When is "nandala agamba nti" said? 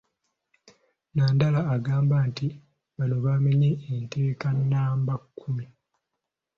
1.15-2.47